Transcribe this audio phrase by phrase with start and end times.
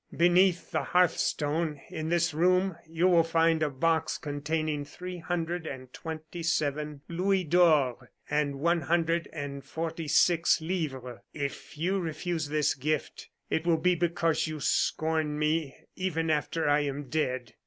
[0.17, 5.67] Beneath the hearth stone in this room you will find a box containing three hundred
[5.67, 11.19] and twenty seven louis d'or and one hundred and forty six livres.
[11.35, 16.79] "If you refuse this gift, it will be because you scorn me even after I
[16.79, 17.53] am dead.